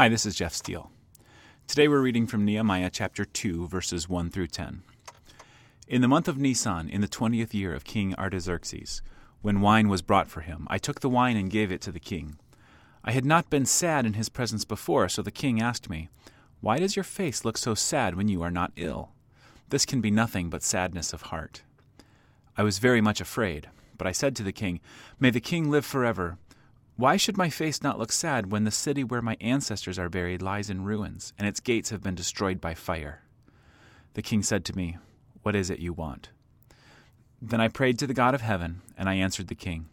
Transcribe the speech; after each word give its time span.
Hi, 0.00 0.08
this 0.08 0.24
is 0.24 0.34
Jeff 0.34 0.54
Steele. 0.54 0.90
Today 1.66 1.86
we're 1.86 2.00
reading 2.00 2.26
from 2.26 2.42
Nehemiah 2.42 2.88
chapter 2.90 3.26
2, 3.26 3.68
verses 3.68 4.08
1 4.08 4.30
through 4.30 4.46
10. 4.46 4.82
In 5.88 6.00
the 6.00 6.08
month 6.08 6.26
of 6.26 6.38
Nisan, 6.38 6.88
in 6.88 7.02
the 7.02 7.06
twentieth 7.06 7.52
year 7.52 7.74
of 7.74 7.84
King 7.84 8.14
Artaxerxes, 8.14 9.02
when 9.42 9.60
wine 9.60 9.90
was 9.90 10.00
brought 10.00 10.28
for 10.28 10.40
him, 10.40 10.66
I 10.70 10.78
took 10.78 11.00
the 11.00 11.10
wine 11.10 11.36
and 11.36 11.50
gave 11.50 11.70
it 11.70 11.82
to 11.82 11.92
the 11.92 12.00
king. 12.00 12.38
I 13.04 13.12
had 13.12 13.26
not 13.26 13.50
been 13.50 13.66
sad 13.66 14.06
in 14.06 14.14
his 14.14 14.30
presence 14.30 14.64
before, 14.64 15.06
so 15.10 15.20
the 15.20 15.30
king 15.30 15.60
asked 15.60 15.90
me, 15.90 16.08
Why 16.62 16.78
does 16.78 16.96
your 16.96 17.04
face 17.04 17.44
look 17.44 17.58
so 17.58 17.74
sad 17.74 18.14
when 18.14 18.28
you 18.28 18.40
are 18.40 18.50
not 18.50 18.72
ill? 18.76 19.10
This 19.68 19.84
can 19.84 20.00
be 20.00 20.10
nothing 20.10 20.48
but 20.48 20.62
sadness 20.62 21.12
of 21.12 21.24
heart. 21.28 21.60
I 22.56 22.62
was 22.62 22.78
very 22.78 23.02
much 23.02 23.20
afraid, 23.20 23.68
but 23.98 24.06
I 24.06 24.12
said 24.12 24.34
to 24.36 24.42
the 24.42 24.50
king, 24.50 24.80
May 25.18 25.28
the 25.28 25.40
king 25.40 25.70
live 25.70 25.84
forever. 25.84 26.38
Why 27.00 27.16
should 27.16 27.38
my 27.38 27.48
face 27.48 27.82
not 27.82 27.98
look 27.98 28.12
sad 28.12 28.52
when 28.52 28.64
the 28.64 28.70
city 28.70 29.02
where 29.02 29.22
my 29.22 29.38
ancestors 29.40 29.98
are 29.98 30.10
buried 30.10 30.42
lies 30.42 30.68
in 30.68 30.84
ruins, 30.84 31.32
and 31.38 31.48
its 31.48 31.58
gates 31.58 31.88
have 31.88 32.02
been 32.02 32.14
destroyed 32.14 32.60
by 32.60 32.74
fire? 32.74 33.22
The 34.12 34.20
king 34.20 34.42
said 34.42 34.66
to 34.66 34.76
me, 34.76 34.98
What 35.40 35.56
is 35.56 35.70
it 35.70 35.78
you 35.78 35.94
want? 35.94 36.28
Then 37.40 37.58
I 37.58 37.68
prayed 37.68 37.98
to 38.00 38.06
the 38.06 38.12
God 38.12 38.34
of 38.34 38.42
heaven, 38.42 38.82
and 38.98 39.08
I 39.08 39.14
answered 39.14 39.48
the 39.48 39.54
king, 39.54 39.88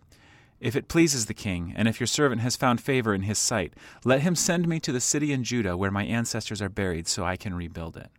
If 0.59 0.75
it 0.75 0.89
pleases 0.89 1.27
the 1.27 1.33
king, 1.33 1.71
and 1.77 1.87
if 1.87 2.01
your 2.01 2.07
servant 2.07 2.41
has 2.41 2.57
found 2.57 2.81
favor 2.81 3.13
in 3.13 3.21
his 3.21 3.37
sight, 3.37 3.73
let 4.03 4.19
him 4.19 4.35
send 4.35 4.67
me 4.67 4.77
to 4.81 4.91
the 4.91 4.99
city 4.99 5.31
in 5.31 5.45
Judah 5.45 5.77
where 5.77 5.89
my 5.89 6.03
ancestors 6.03 6.61
are 6.61 6.67
buried, 6.67 7.07
so 7.07 7.23
I 7.23 7.37
can 7.37 7.55
rebuild 7.55 7.95
it. 7.95 8.09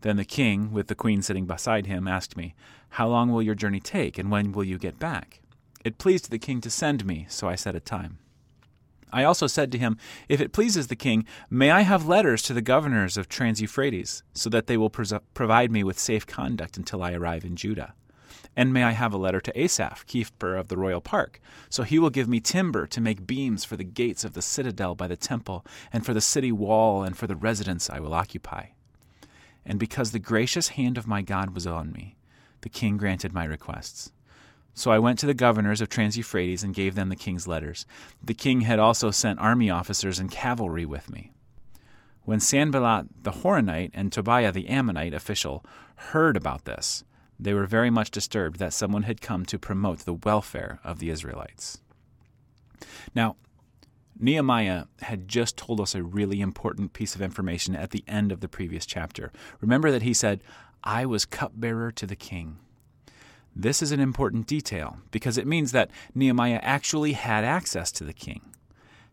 Then 0.00 0.16
the 0.16 0.24
king, 0.24 0.72
with 0.72 0.86
the 0.86 0.94
queen 0.94 1.20
sitting 1.20 1.44
beside 1.44 1.84
him, 1.84 2.08
asked 2.08 2.34
me, 2.34 2.54
How 2.88 3.08
long 3.08 3.30
will 3.30 3.42
your 3.42 3.54
journey 3.54 3.80
take, 3.80 4.16
and 4.16 4.30
when 4.30 4.52
will 4.52 4.64
you 4.64 4.78
get 4.78 4.98
back? 4.98 5.42
It 5.84 5.98
pleased 5.98 6.30
the 6.30 6.38
king 6.38 6.62
to 6.62 6.70
send 6.70 7.04
me, 7.04 7.26
so 7.28 7.46
I 7.46 7.56
set 7.56 7.76
a 7.76 7.80
time. 7.80 8.18
I 9.12 9.22
also 9.22 9.46
said 9.46 9.70
to 9.70 9.78
him, 9.78 9.96
If 10.28 10.40
it 10.40 10.52
pleases 10.52 10.88
the 10.88 10.96
king, 10.96 11.24
may 11.48 11.70
I 11.70 11.82
have 11.82 12.08
letters 12.08 12.42
to 12.42 12.54
the 12.54 12.62
governors 12.62 13.16
of 13.16 13.28
Trans 13.28 13.60
Euphrates, 13.60 14.24
so 14.32 14.50
that 14.50 14.66
they 14.66 14.76
will 14.76 14.90
pres- 14.90 15.12
provide 15.34 15.70
me 15.70 15.84
with 15.84 15.98
safe 15.98 16.26
conduct 16.26 16.76
until 16.76 17.02
I 17.02 17.12
arrive 17.12 17.44
in 17.44 17.54
Judah? 17.54 17.94
And 18.56 18.72
may 18.72 18.82
I 18.82 18.92
have 18.92 19.12
a 19.12 19.18
letter 19.18 19.40
to 19.42 19.60
Asaph, 19.60 20.06
keeper 20.06 20.56
of 20.56 20.68
the 20.68 20.76
royal 20.76 21.00
park, 21.00 21.38
so 21.68 21.82
he 21.82 21.98
will 21.98 22.10
give 22.10 22.28
me 22.28 22.40
timber 22.40 22.86
to 22.86 23.00
make 23.00 23.26
beams 23.26 23.64
for 23.64 23.76
the 23.76 23.84
gates 23.84 24.24
of 24.24 24.32
the 24.32 24.42
citadel 24.42 24.94
by 24.94 25.06
the 25.06 25.16
temple, 25.16 25.66
and 25.92 26.04
for 26.04 26.14
the 26.14 26.20
city 26.20 26.50
wall, 26.50 27.02
and 27.02 27.16
for 27.16 27.26
the 27.26 27.36
residence 27.36 27.90
I 27.90 28.00
will 28.00 28.14
occupy. 28.14 28.68
And 29.66 29.78
because 29.78 30.12
the 30.12 30.18
gracious 30.18 30.68
hand 30.68 30.96
of 30.96 31.06
my 31.06 31.20
God 31.20 31.54
was 31.54 31.66
on 31.66 31.92
me, 31.92 32.16
the 32.62 32.68
king 32.68 32.96
granted 32.96 33.34
my 33.34 33.44
requests. 33.44 34.13
So 34.74 34.90
I 34.90 34.98
went 34.98 35.18
to 35.20 35.26
the 35.26 35.34
governors 35.34 35.80
of 35.80 35.88
Trans 35.88 36.16
Euphrates 36.16 36.64
and 36.64 36.74
gave 36.74 36.94
them 36.96 37.08
the 37.08 37.16
king's 37.16 37.46
letters. 37.46 37.86
The 38.22 38.34
king 38.34 38.62
had 38.62 38.78
also 38.78 39.10
sent 39.10 39.38
army 39.38 39.70
officers 39.70 40.18
and 40.18 40.30
cavalry 40.30 40.84
with 40.84 41.10
me. 41.10 41.32
When 42.24 42.40
Sanballat 42.40 43.06
the 43.22 43.30
Horonite 43.30 43.92
and 43.94 44.12
Tobiah 44.12 44.50
the 44.50 44.68
Ammonite 44.68 45.14
official 45.14 45.64
heard 45.96 46.36
about 46.36 46.64
this, 46.64 47.04
they 47.38 47.54
were 47.54 47.66
very 47.66 47.90
much 47.90 48.10
disturbed 48.10 48.58
that 48.58 48.72
someone 48.72 49.02
had 49.02 49.20
come 49.20 49.44
to 49.46 49.58
promote 49.58 50.00
the 50.00 50.14
welfare 50.14 50.80
of 50.82 50.98
the 50.98 51.10
Israelites. 51.10 51.80
Now, 53.14 53.36
Nehemiah 54.18 54.84
had 55.02 55.28
just 55.28 55.56
told 55.56 55.80
us 55.80 55.94
a 55.94 56.02
really 56.02 56.40
important 56.40 56.92
piece 56.92 57.14
of 57.14 57.22
information 57.22 57.74
at 57.74 57.90
the 57.90 58.04
end 58.06 58.32
of 58.32 58.40
the 58.40 58.48
previous 58.48 58.86
chapter. 58.86 59.32
Remember 59.60 59.90
that 59.90 60.02
he 60.02 60.14
said, 60.14 60.42
I 60.82 61.04
was 61.06 61.24
cupbearer 61.24 61.90
to 61.92 62.06
the 62.06 62.16
king. 62.16 62.58
This 63.56 63.82
is 63.82 63.92
an 63.92 64.00
important 64.00 64.46
detail 64.46 64.98
because 65.10 65.38
it 65.38 65.46
means 65.46 65.72
that 65.72 65.90
Nehemiah 66.14 66.60
actually 66.62 67.12
had 67.12 67.44
access 67.44 67.92
to 67.92 68.04
the 68.04 68.12
king. 68.12 68.42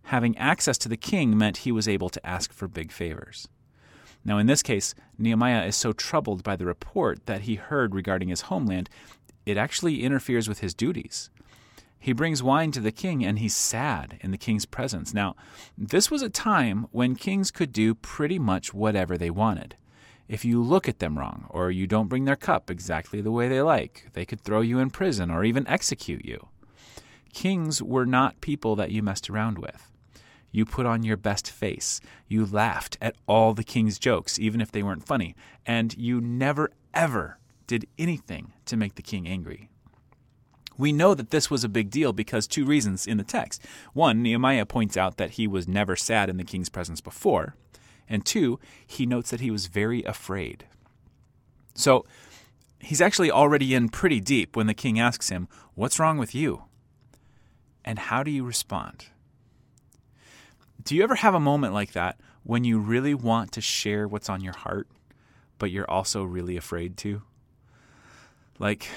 Having 0.05 0.37
access 0.37 0.77
to 0.79 0.89
the 0.89 0.97
king 0.97 1.37
meant 1.37 1.57
he 1.57 1.71
was 1.71 1.87
able 1.87 2.09
to 2.09 2.25
ask 2.25 2.51
for 2.51 2.67
big 2.67 2.91
favors. 2.91 3.47
Now, 4.25 4.37
in 4.37 4.47
this 4.47 4.63
case, 4.63 4.95
Nehemiah 5.17 5.65
is 5.65 5.75
so 5.75 5.93
troubled 5.93 6.43
by 6.43 6.55
the 6.55 6.65
report 6.65 7.25
that 7.27 7.41
he 7.41 7.55
heard 7.55 7.93
regarding 7.93 8.29
his 8.29 8.41
homeland, 8.41 8.89
it 9.45 9.57
actually 9.57 10.03
interferes 10.03 10.47
with 10.47 10.59
his 10.59 10.73
duties. 10.73 11.29
He 11.99 12.13
brings 12.13 12.41
wine 12.41 12.71
to 12.71 12.79
the 12.79 12.91
king 12.91 13.23
and 13.23 13.37
he's 13.37 13.55
sad 13.55 14.17
in 14.21 14.31
the 14.31 14.37
king's 14.37 14.65
presence. 14.65 15.13
Now, 15.13 15.35
this 15.77 16.09
was 16.09 16.23
a 16.23 16.29
time 16.29 16.87
when 16.91 17.15
kings 17.15 17.51
could 17.51 17.71
do 17.71 17.93
pretty 17.93 18.39
much 18.39 18.73
whatever 18.73 19.17
they 19.17 19.29
wanted. 19.29 19.75
If 20.31 20.45
you 20.45 20.63
look 20.63 20.87
at 20.87 20.99
them 20.99 21.19
wrong, 21.19 21.45
or 21.49 21.71
you 21.71 21.87
don't 21.87 22.07
bring 22.07 22.23
their 22.23 22.37
cup 22.37 22.71
exactly 22.71 23.19
the 23.19 23.33
way 23.33 23.49
they 23.49 23.61
like, 23.61 24.07
they 24.13 24.23
could 24.23 24.39
throw 24.39 24.61
you 24.61 24.79
in 24.79 24.89
prison 24.89 25.29
or 25.29 25.43
even 25.43 25.67
execute 25.67 26.23
you. 26.23 26.47
Kings 27.33 27.83
were 27.83 28.05
not 28.05 28.39
people 28.39 28.77
that 28.77 28.91
you 28.91 29.03
messed 29.03 29.29
around 29.29 29.59
with. 29.59 29.91
You 30.49 30.63
put 30.63 30.85
on 30.85 31.03
your 31.03 31.17
best 31.17 31.51
face. 31.51 31.99
You 32.29 32.45
laughed 32.45 32.97
at 33.01 33.17
all 33.27 33.53
the 33.53 33.65
king's 33.65 33.99
jokes, 33.99 34.39
even 34.39 34.61
if 34.61 34.71
they 34.71 34.81
weren't 34.81 35.05
funny. 35.05 35.35
And 35.65 35.97
you 35.97 36.21
never, 36.21 36.71
ever 36.93 37.37
did 37.67 37.85
anything 37.99 38.53
to 38.67 38.77
make 38.77 38.95
the 38.95 39.01
king 39.01 39.27
angry. 39.27 39.69
We 40.77 40.93
know 40.93 41.13
that 41.13 41.31
this 41.31 41.49
was 41.51 41.65
a 41.65 41.69
big 41.69 41.89
deal 41.89 42.13
because 42.13 42.47
two 42.47 42.63
reasons 42.63 43.05
in 43.05 43.17
the 43.17 43.25
text. 43.25 43.65
One, 43.91 44.23
Nehemiah 44.23 44.65
points 44.65 44.95
out 44.95 45.17
that 45.17 45.31
he 45.31 45.45
was 45.45 45.67
never 45.67 45.97
sad 45.97 46.29
in 46.29 46.37
the 46.37 46.45
king's 46.45 46.69
presence 46.69 47.01
before. 47.01 47.57
And 48.11 48.25
two, 48.25 48.59
he 48.85 49.05
notes 49.05 49.29
that 49.29 49.39
he 49.39 49.49
was 49.49 49.67
very 49.67 50.03
afraid. 50.03 50.65
So 51.73 52.05
he's 52.77 52.99
actually 52.99 53.31
already 53.31 53.73
in 53.73 53.87
pretty 53.87 54.19
deep 54.19 54.57
when 54.57 54.67
the 54.67 54.73
king 54.73 54.99
asks 54.99 55.29
him, 55.29 55.47
What's 55.75 55.97
wrong 55.97 56.17
with 56.17 56.35
you? 56.35 56.63
And 57.85 57.97
how 57.97 58.21
do 58.21 58.29
you 58.29 58.43
respond? 58.43 59.05
Do 60.83 60.93
you 60.93 61.03
ever 61.03 61.15
have 61.15 61.33
a 61.33 61.39
moment 61.39 61.73
like 61.73 61.93
that 61.93 62.19
when 62.43 62.65
you 62.65 62.79
really 62.79 63.13
want 63.13 63.53
to 63.53 63.61
share 63.61 64.09
what's 64.09 64.29
on 64.29 64.41
your 64.41 64.57
heart, 64.57 64.89
but 65.57 65.71
you're 65.71 65.89
also 65.89 66.25
really 66.25 66.57
afraid 66.57 66.97
to? 66.97 67.21
Like, 68.59 68.89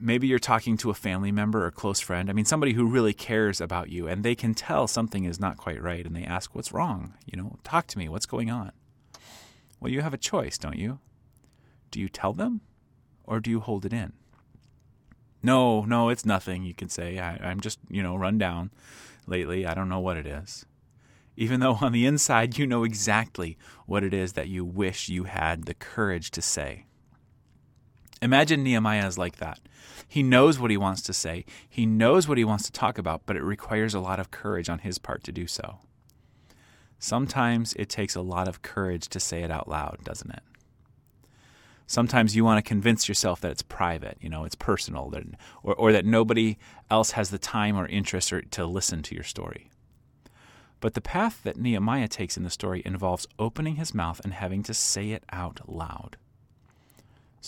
maybe 0.00 0.26
you're 0.26 0.38
talking 0.38 0.76
to 0.78 0.90
a 0.90 0.94
family 0.94 1.32
member 1.32 1.64
or 1.64 1.70
close 1.70 2.00
friend. 2.00 2.30
I 2.30 2.32
mean, 2.32 2.44
somebody 2.44 2.72
who 2.72 2.86
really 2.86 3.12
cares 3.12 3.60
about 3.60 3.90
you, 3.90 4.06
and 4.06 4.24
they 4.24 4.34
can 4.34 4.54
tell 4.54 4.86
something 4.86 5.24
is 5.24 5.40
not 5.40 5.56
quite 5.56 5.82
right, 5.82 6.04
and 6.04 6.14
they 6.14 6.24
ask, 6.24 6.54
What's 6.54 6.72
wrong? 6.72 7.14
You 7.26 7.40
know, 7.40 7.56
talk 7.64 7.86
to 7.88 7.98
me. 7.98 8.08
What's 8.08 8.26
going 8.26 8.50
on? 8.50 8.72
Well, 9.80 9.92
you 9.92 10.00
have 10.00 10.14
a 10.14 10.18
choice, 10.18 10.58
don't 10.58 10.78
you? 10.78 10.98
Do 11.90 12.00
you 12.00 12.08
tell 12.08 12.32
them, 12.32 12.60
or 13.24 13.40
do 13.40 13.50
you 13.50 13.60
hold 13.60 13.84
it 13.84 13.92
in? 13.92 14.12
No, 15.42 15.84
no, 15.84 16.08
it's 16.08 16.26
nothing, 16.26 16.64
you 16.64 16.74
can 16.74 16.88
say. 16.88 17.18
I, 17.18 17.36
I'm 17.36 17.60
just, 17.60 17.78
you 17.88 18.02
know, 18.02 18.16
run 18.16 18.38
down 18.38 18.70
lately. 19.26 19.66
I 19.66 19.74
don't 19.74 19.88
know 19.88 20.00
what 20.00 20.16
it 20.16 20.26
is. 20.26 20.66
Even 21.36 21.60
though 21.60 21.78
on 21.80 21.92
the 21.92 22.06
inside 22.06 22.58
you 22.58 22.66
know 22.66 22.82
exactly 22.82 23.56
what 23.86 24.02
it 24.02 24.12
is 24.12 24.32
that 24.32 24.48
you 24.48 24.64
wish 24.64 25.08
you 25.08 25.24
had 25.24 25.64
the 25.64 25.74
courage 25.74 26.32
to 26.32 26.42
say. 26.42 26.86
Imagine 28.20 28.62
Nehemiah 28.62 29.06
is 29.06 29.18
like 29.18 29.36
that. 29.36 29.60
He 30.06 30.22
knows 30.22 30.58
what 30.58 30.70
he 30.70 30.76
wants 30.76 31.02
to 31.02 31.12
say, 31.12 31.44
he 31.68 31.86
knows 31.86 32.26
what 32.26 32.38
he 32.38 32.44
wants 32.44 32.64
to 32.64 32.72
talk 32.72 32.98
about, 32.98 33.22
but 33.26 33.36
it 33.36 33.42
requires 33.42 33.94
a 33.94 34.00
lot 34.00 34.18
of 34.18 34.30
courage 34.30 34.68
on 34.68 34.80
his 34.80 34.98
part 34.98 35.22
to 35.24 35.32
do 35.32 35.46
so. 35.46 35.78
Sometimes 36.98 37.74
it 37.74 37.88
takes 37.88 38.16
a 38.16 38.20
lot 38.20 38.48
of 38.48 38.62
courage 38.62 39.08
to 39.08 39.20
say 39.20 39.42
it 39.42 39.50
out 39.50 39.68
loud, 39.68 39.98
doesn't 40.02 40.30
it? 40.30 40.42
Sometimes 41.86 42.36
you 42.36 42.44
want 42.44 42.62
to 42.62 42.68
convince 42.68 43.08
yourself 43.08 43.40
that 43.40 43.50
it's 43.50 43.62
private, 43.62 44.18
you 44.20 44.28
know, 44.28 44.44
it's 44.44 44.54
personal, 44.54 45.12
or, 45.62 45.74
or 45.74 45.92
that 45.92 46.04
nobody 46.04 46.58
else 46.90 47.12
has 47.12 47.30
the 47.30 47.38
time 47.38 47.78
or 47.78 47.86
interest 47.86 48.32
or, 48.32 48.42
to 48.42 48.66
listen 48.66 49.02
to 49.02 49.14
your 49.14 49.24
story. 49.24 49.70
But 50.80 50.94
the 50.94 51.00
path 51.00 51.42
that 51.44 51.56
Nehemiah 51.56 52.08
takes 52.08 52.36
in 52.36 52.44
the 52.44 52.50
story 52.50 52.82
involves 52.84 53.26
opening 53.38 53.76
his 53.76 53.94
mouth 53.94 54.20
and 54.22 54.34
having 54.34 54.62
to 54.64 54.74
say 54.74 55.12
it 55.12 55.24
out 55.32 55.60
loud. 55.66 56.16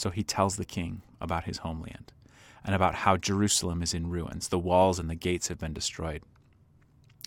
So 0.00 0.09
he 0.09 0.22
tells 0.22 0.56
the 0.56 0.65
king 0.65 1.03
about 1.21 1.44
his 1.44 1.59
homeland 1.59 2.15
and 2.65 2.75
about 2.75 2.94
how 2.94 3.19
Jerusalem 3.19 3.83
is 3.83 3.93
in 3.93 4.09
ruins. 4.09 4.49
The 4.49 4.59
walls 4.59 4.99
and 4.99 5.11
the 5.11 5.15
gates 5.15 5.49
have 5.49 5.59
been 5.59 5.75
destroyed. 5.75 6.22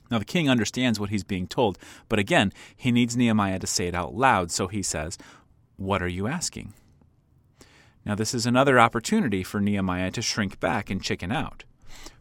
Now, 0.10 0.18
the 0.18 0.26
king 0.26 0.50
understands 0.50 1.00
what 1.00 1.12
he's 1.12 1.24
being 1.24 1.46
told, 1.46 1.78
but 2.10 2.18
again, 2.18 2.52
he 2.76 2.92
needs 2.92 3.16
Nehemiah 3.16 3.60
to 3.60 3.68
say 3.68 3.86
it 3.86 3.94
out 3.94 4.16
loud, 4.16 4.50
so 4.50 4.66
he 4.66 4.82
says, 4.82 5.20
What 5.78 6.02
are 6.02 6.08
you 6.08 6.26
asking? 6.26 6.74
Now, 8.08 8.16
this 8.16 8.34
is 8.34 8.48
another 8.48 8.80
opportunity 8.80 9.44
for 9.44 9.62
Nehemiah 9.62 10.10
to 10.10 10.24
shrink 10.24 10.60
back 10.60 10.90
and 10.90 11.00
chicken 11.00 11.32
out. 11.32 11.66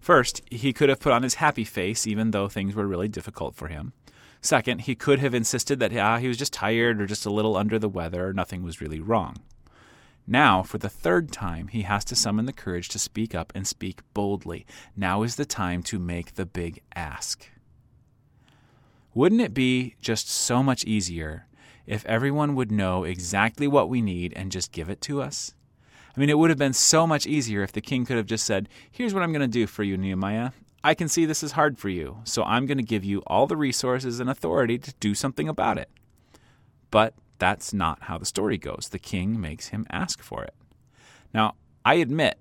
First, 0.00 0.43
he 0.50 0.75
could 0.75 0.91
have 0.91 1.00
put 1.00 1.12
on 1.12 1.23
his 1.23 1.37
happy 1.37 1.65
face, 1.65 2.06
even 2.06 2.31
though 2.31 2.49
things 2.49 2.75
were 2.75 2.87
really 2.87 3.09
difficult 3.09 3.55
for 3.55 3.69
him. 3.69 3.94
Second, 4.43 4.82
he 4.82 4.94
could 4.94 5.19
have 5.19 5.32
insisted 5.32 5.81
that 5.81 5.97
ah, 5.97 6.19
he 6.19 6.29
was 6.29 6.37
just 6.37 6.53
tired 6.53 7.00
or 7.00 7.06
just 7.06 7.25
a 7.25 7.32
little 7.32 7.56
under 7.56 7.79
the 7.79 7.88
weather, 7.88 8.35
nothing 8.35 8.62
was 8.62 8.82
really 8.82 9.00
wrong. 9.00 9.38
Now, 10.27 10.63
for 10.63 10.79
the 10.79 10.89
third 10.89 11.33
time, 11.33 11.69
he 11.69 11.83
has 11.83 12.05
to 12.07 12.17
summon 12.17 12.47
the 12.47 12.53
courage 12.53 12.89
to 12.91 12.99
speak 12.99 13.35
up 13.35 13.53
and 13.55 13.67
speak 13.67 14.01
boldly. 14.15 14.67
Now 14.97 15.23
is 15.23 15.37
the 15.37 15.45
time 15.45 15.83
to 15.85 15.99
make 15.99 16.35
the 16.35 16.47
big 16.47 16.81
ask. 16.95 17.49
Wouldn't 19.15 19.41
it 19.41 19.53
be 19.53 19.97
just 20.01 20.29
so 20.29 20.63
much 20.63 20.85
easier 20.85 21.47
if 21.87 22.07
everyone 22.07 22.55
would 22.55 22.71
know 22.71 23.05
exactly 23.05 23.67
what 23.67 23.89
we 23.89 24.01
need 24.01 24.33
and 24.35 24.53
just 24.53 24.73
give 24.73 24.89
it 24.89 25.01
to 25.03 25.21
us? 25.21 25.55
I 26.17 26.21
mean, 26.21 26.31
it 26.31 26.39
would 26.39 26.51
have 26.51 26.59
been 26.59 26.73
so 26.73 27.07
much 27.07 27.27
easier 27.27 27.63
if 27.63 27.73
the 27.73 27.81
king 27.81 28.05
could 28.05 28.17
have 28.17 28.27
just 28.27 28.45
said, 28.45 28.69
Here's 28.91 29.13
what 29.13 29.23
I'm 29.23 29.33
going 29.33 29.41
to 29.41 29.49
do 29.49 29.67
for 29.67 29.83
you, 29.83 29.97
Nehemiah. 29.97 30.53
I 30.85 30.95
can 30.95 31.09
see 31.09 31.25
this 31.25 31.43
is 31.43 31.53
hard 31.53 31.79
for 31.79 31.89
you, 31.89 32.19
so 32.25 32.43
I'm 32.43 32.67
going 32.67 32.79
to 32.79 32.85
give 32.85 33.05
you 33.05 33.23
all 33.27 33.47
the 33.47 33.57
resources 33.57 34.19
and 34.19 34.29
authority 34.29 34.79
to 34.79 34.95
do 34.99 35.15
something 35.15 35.49
about 35.49 35.79
it. 35.79 35.89
But 36.91 37.15
that's 37.43 37.75
not 37.75 38.05
how 38.05 38.19
the 38.19 38.25
story 38.25 38.56
goes. 38.56 38.91
The 38.93 39.00
king 39.00 39.41
makes 39.41 39.69
him 39.69 39.85
ask 39.91 40.23
for 40.23 40.44
it. 40.44 40.55
Now, 41.35 41.56
I 41.85 41.94
admit, 41.94 42.39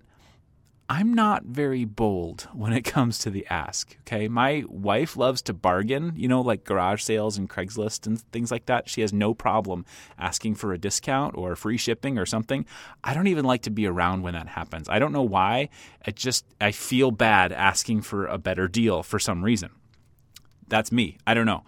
I'm 0.88 1.16
not 1.16 1.44
very 1.44 1.86
bold 1.86 2.48
when 2.54 2.72
it 2.72 2.84
comes 2.84 3.18
to 3.20 3.32
the 3.32 3.48
ask. 3.50 3.98
Okay. 4.02 4.28
My 4.28 4.64
wife 4.68 5.18
loves 5.18 5.42
to 5.44 5.54
bargain, 5.56 6.14
you 6.16 6.28
know, 6.28 6.42
like 6.42 6.66
garage 6.66 7.02
sales 7.02 7.36
and 7.36 7.50
Craigslist 7.50 8.06
and 8.06 8.22
things 8.32 8.52
like 8.52 8.68
that. 8.68 8.90
She 8.90 9.02
has 9.02 9.12
no 9.12 9.34
problem 9.34 9.86
asking 10.20 10.54
for 10.54 10.72
a 10.72 10.78
discount 10.78 11.36
or 11.36 11.56
free 11.56 11.78
shipping 11.78 12.20
or 12.20 12.28
something. 12.28 12.64
I 13.04 13.16
don't 13.16 13.26
even 13.26 13.44
like 13.44 13.64
to 13.64 13.72
be 13.72 13.88
around 13.88 14.22
when 14.22 14.36
that 14.36 14.50
happens. 14.50 14.88
I 14.88 15.00
don't 15.00 15.14
know 15.14 15.24
why. 15.24 15.70
I 16.06 16.12
just, 16.12 16.46
I 16.62 16.72
feel 16.72 17.10
bad 17.10 17.52
asking 17.52 18.04
for 18.04 18.28
a 18.28 18.38
better 18.38 18.68
deal 18.68 19.02
for 19.02 19.18
some 19.18 19.44
reason. 19.44 19.72
That's 20.68 20.92
me. 20.92 21.18
I 21.26 21.34
don't 21.34 21.48
know. 21.48 21.64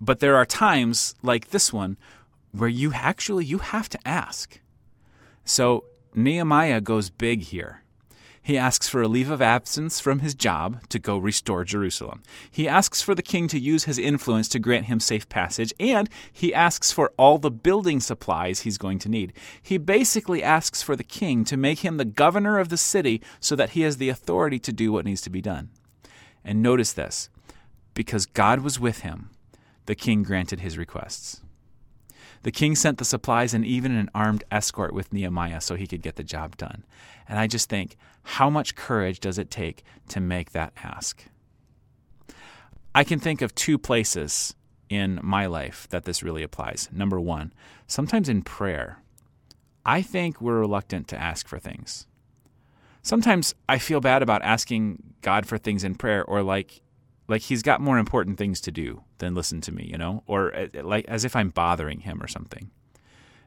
But 0.00 0.20
there 0.20 0.36
are 0.36 0.46
times 0.46 1.14
like 1.22 1.50
this 1.50 1.70
one 1.70 1.98
where 2.52 2.68
you 2.68 2.92
actually 2.92 3.44
you 3.44 3.58
have 3.58 3.88
to 3.90 4.08
ask. 4.08 4.60
So 5.44 5.84
Nehemiah 6.14 6.80
goes 6.80 7.10
big 7.10 7.42
here. 7.42 7.82
He 8.46 8.56
asks 8.56 8.88
for 8.88 9.02
a 9.02 9.08
leave 9.08 9.28
of 9.28 9.42
absence 9.42 9.98
from 9.98 10.20
his 10.20 10.32
job 10.32 10.88
to 10.90 11.00
go 11.00 11.18
restore 11.18 11.64
Jerusalem. 11.64 12.22
He 12.48 12.68
asks 12.68 13.02
for 13.02 13.12
the 13.12 13.20
king 13.20 13.48
to 13.48 13.58
use 13.58 13.84
his 13.84 13.98
influence 13.98 14.46
to 14.50 14.60
grant 14.60 14.86
him 14.86 15.00
safe 15.00 15.28
passage, 15.28 15.74
and 15.80 16.08
he 16.32 16.54
asks 16.54 16.92
for 16.92 17.12
all 17.16 17.38
the 17.38 17.50
building 17.50 17.98
supplies 17.98 18.60
he's 18.60 18.78
going 18.78 19.00
to 19.00 19.08
need. 19.08 19.32
He 19.60 19.78
basically 19.78 20.44
asks 20.44 20.80
for 20.80 20.94
the 20.94 21.02
king 21.02 21.44
to 21.44 21.56
make 21.56 21.80
him 21.80 21.96
the 21.96 22.04
governor 22.04 22.60
of 22.60 22.68
the 22.68 22.76
city 22.76 23.20
so 23.40 23.56
that 23.56 23.70
he 23.70 23.80
has 23.80 23.96
the 23.96 24.10
authority 24.10 24.60
to 24.60 24.72
do 24.72 24.92
what 24.92 25.04
needs 25.04 25.22
to 25.22 25.30
be 25.30 25.42
done. 25.42 25.70
And 26.44 26.62
notice 26.62 26.92
this 26.92 27.28
because 27.94 28.26
God 28.26 28.60
was 28.60 28.78
with 28.78 29.00
him, 29.00 29.30
the 29.86 29.96
king 29.96 30.22
granted 30.22 30.60
his 30.60 30.78
requests. 30.78 31.40
The 32.46 32.52
king 32.52 32.76
sent 32.76 32.98
the 32.98 33.04
supplies 33.04 33.54
and 33.54 33.66
even 33.66 33.96
an 33.96 34.08
armed 34.14 34.44
escort 34.52 34.94
with 34.94 35.12
Nehemiah 35.12 35.60
so 35.60 35.74
he 35.74 35.88
could 35.88 36.00
get 36.00 36.14
the 36.14 36.22
job 36.22 36.56
done. 36.56 36.84
And 37.28 37.40
I 37.40 37.48
just 37.48 37.68
think, 37.68 37.96
how 38.22 38.48
much 38.48 38.76
courage 38.76 39.18
does 39.18 39.36
it 39.36 39.50
take 39.50 39.82
to 40.10 40.20
make 40.20 40.52
that 40.52 40.72
ask? 40.80 41.24
I 42.94 43.02
can 43.02 43.18
think 43.18 43.42
of 43.42 43.52
two 43.56 43.78
places 43.78 44.54
in 44.88 45.18
my 45.24 45.46
life 45.46 45.88
that 45.90 46.04
this 46.04 46.22
really 46.22 46.44
applies. 46.44 46.88
Number 46.92 47.18
one, 47.18 47.52
sometimes 47.88 48.28
in 48.28 48.42
prayer, 48.42 49.02
I 49.84 50.00
think 50.00 50.40
we're 50.40 50.60
reluctant 50.60 51.08
to 51.08 51.20
ask 51.20 51.48
for 51.48 51.58
things. 51.58 52.06
Sometimes 53.02 53.56
I 53.68 53.80
feel 53.80 53.98
bad 53.98 54.22
about 54.22 54.42
asking 54.42 55.02
God 55.20 55.46
for 55.46 55.58
things 55.58 55.82
in 55.82 55.96
prayer 55.96 56.24
or 56.24 56.44
like 56.44 56.80
like 57.28 57.42
he's 57.42 57.62
got 57.62 57.80
more 57.80 57.98
important 57.98 58.38
things 58.38 58.60
to 58.62 58.70
do 58.70 59.02
than 59.18 59.34
listen 59.34 59.60
to 59.62 59.72
me, 59.72 59.84
you 59.84 59.98
know, 59.98 60.22
or 60.26 60.54
uh, 60.54 60.68
like 60.82 61.04
as 61.06 61.24
if 61.24 61.34
I'm 61.34 61.50
bothering 61.50 62.00
him 62.00 62.22
or 62.22 62.28
something. 62.28 62.70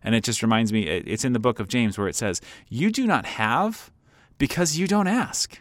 And 0.03 0.15
it 0.15 0.23
just 0.23 0.41
reminds 0.41 0.71
me, 0.71 0.83
it's 0.87 1.25
in 1.25 1.33
the 1.33 1.39
book 1.39 1.59
of 1.59 1.67
James 1.67 1.97
where 1.97 2.07
it 2.07 2.15
says, 2.15 2.41
You 2.69 2.91
do 2.91 3.05
not 3.05 3.25
have 3.25 3.91
because 4.37 4.77
you 4.77 4.87
don't 4.87 5.07
ask. 5.07 5.59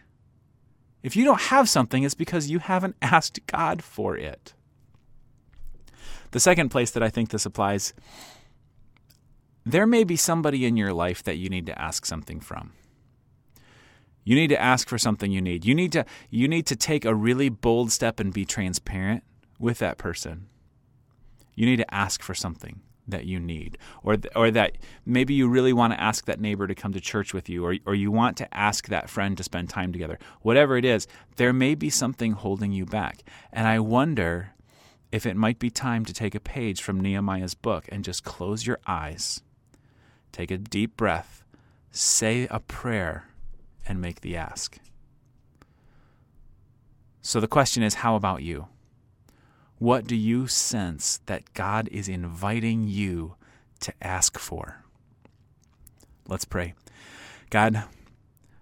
If 1.03 1.17
you 1.17 1.25
don't 1.25 1.43
have 1.43 1.69
something, 1.69 2.03
it's 2.03 2.15
because 2.15 2.51
you 2.51 2.59
haven't 2.59 2.97
asked 3.03 3.47
God 3.47 3.83
for 3.83 4.17
it. 4.17 4.55
The 6.31 6.41
second 6.41 6.69
place 6.69 6.91
that 6.91 7.03
I 7.03 7.09
think 7.09 7.31
this 7.31 7.47
applies, 7.47 7.95
there 9.65 9.87
may 9.87 10.05
be 10.05 10.17
somebody 10.17 10.67
in 10.67 10.77
your 10.77 10.93
life 10.93 11.23
that 11.25 11.37
you 11.37 11.49
need 11.49 11.67
to 11.67 11.81
ask 11.81 12.05
something 12.05 12.41
from. 12.41 12.73
You 14.29 14.35
need 14.35 14.49
to 14.49 14.61
ask 14.61 14.91
for 14.91 14.99
something 14.99 15.33
you 15.33 15.41
need. 15.41 15.65
You 15.65 15.75
need 15.75 15.91
to 15.93 16.05
you 16.29 16.49
need 16.49 16.67
to 16.67 16.77
take 16.77 17.07
a 17.07 17.15
really 17.15 17.49
bold 17.49 17.91
step 17.91 18.21
and 18.21 18.31
be 18.31 18.45
transparent 18.45 19.25
with 19.59 19.79
that 19.79 19.97
person. 19.97 20.49
You 21.55 21.65
need 21.65 21.79
to 21.79 21.95
ask 21.95 22.21
for 22.21 22.35
something 22.35 22.83
that 23.07 23.25
you 23.25 23.41
need 23.41 23.79
or 24.03 24.19
or 24.37 24.51
that 24.51 24.77
maybe 25.07 25.33
you 25.33 25.49
really 25.49 25.73
want 25.73 25.95
to 25.95 26.01
ask 26.01 26.27
that 26.27 26.43
neighbor 26.43 26.67
to 26.67 26.75
come 26.75 26.93
to 26.93 27.01
church 27.01 27.33
with 27.33 27.49
you 27.49 27.65
or 27.65 27.77
or 27.87 27.95
you 27.95 28.11
want 28.11 28.37
to 28.37 28.55
ask 28.55 28.89
that 28.89 29.09
friend 29.09 29.35
to 29.39 29.43
spend 29.43 29.71
time 29.71 29.95
together. 29.95 30.19
Whatever 30.43 30.77
it 30.77 30.85
is, 30.85 31.07
there 31.37 31.55
may 31.55 31.75
be 31.75 31.89
something 31.89 32.33
holding 32.33 32.71
you 32.71 32.85
back. 32.85 33.25
And 33.51 33.67
I 33.67 33.79
wonder 33.79 34.51
if 35.11 35.25
it 35.25 35.39
might 35.39 35.59
be 35.59 35.71
time 35.71 36.05
to 36.05 36.13
take 36.13 36.35
a 36.35 36.41
page 36.41 36.83
from 36.83 37.01
Nehemiah's 37.01 37.55
book 37.55 37.87
and 37.91 38.05
just 38.05 38.25
close 38.25 38.67
your 38.67 38.79
eyes. 38.87 39.41
Take 40.33 40.51
a 40.51 40.59
deep 40.59 40.99
breath. 40.99 41.45
Say 41.91 42.47
a 42.51 42.61
prayer 42.61 43.25
and 43.89 44.01
make 44.01 44.21
the 44.21 44.37
ask. 44.37 44.79
So 47.23 47.41
the 47.41 47.49
question 47.49 47.83
is 47.83 47.95
how 47.95 48.15
about 48.15 48.43
you? 48.43 48.69
What 49.79 50.07
do 50.07 50.17
you 50.17 50.47
sense 50.47 51.21
that 51.27 51.55
God 51.55 51.89
is 51.89 52.09
inviting 52.09 52.89
you 52.89 53.35
to 53.81 53.93
ask 54.03 54.39
for? 54.39 54.83
Let's 56.27 56.45
pray. 56.45 56.75
God, 57.51 57.85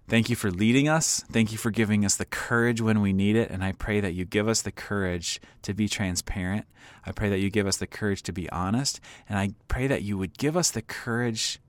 thank 0.08 0.30
you 0.30 0.36
for 0.36 0.50
leading 0.50 0.88
us. 0.88 1.24
Thank 1.32 1.52
you 1.52 1.58
for 1.58 1.70
giving 1.70 2.04
us 2.04 2.16
the 2.16 2.26
courage 2.26 2.80
when 2.80 3.00
we 3.00 3.12
need 3.12 3.34
it. 3.34 3.50
And 3.50 3.64
I 3.64 3.72
pray 3.72 4.00
that 4.00 4.14
you 4.14 4.24
give 4.24 4.46
us 4.46 4.62
the 4.62 4.72
courage 4.72 5.40
to 5.62 5.74
be 5.74 5.88
transparent. 5.88 6.66
I 7.04 7.12
pray 7.12 7.28
that 7.30 7.40
you 7.40 7.50
give 7.50 7.66
us 7.66 7.78
the 7.78 7.86
courage 7.86 8.22
to 8.24 8.32
be 8.32 8.48
honest. 8.50 9.00
And 9.28 9.38
I 9.38 9.50
pray 9.68 9.86
that 9.86 10.02
you 10.02 10.18
would 10.18 10.36
give 10.36 10.56
us 10.56 10.70
the 10.70 10.82
courage 10.82 11.60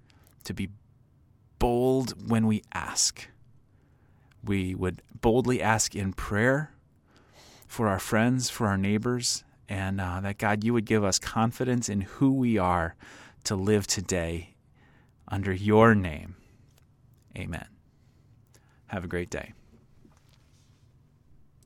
to 0.44 0.54
be 0.54 0.70
bold 1.58 2.30
when 2.30 2.48
we 2.48 2.62
ask 2.74 3.28
we 4.48 4.74
would 4.76 5.02
boldly 5.22 5.62
ask 5.62 5.96
in 5.96 6.14
prayer 6.14 6.72
for 7.68 7.88
our 7.88 8.00
friends, 8.00 8.50
for 8.50 8.68
our 8.68 8.78
neighbors, 8.78 9.44
and 9.70 10.00
uh, 10.00 10.22
that 10.22 10.38
God, 10.38 10.64
you 10.64 10.74
would 10.74 10.86
give 10.86 11.04
us 11.04 11.20
confidence 11.20 11.90
in 11.90 12.02
who 12.02 12.32
we 12.34 12.58
are 12.58 12.96
to 13.44 13.56
live 13.56 13.88
today 13.88 14.56
under 15.28 15.54
your 15.54 15.94
name. 15.94 16.36
Amen. 17.38 17.68
Have 18.88 19.04
a 19.04 19.08
great 19.08 19.30
day. 19.30 19.54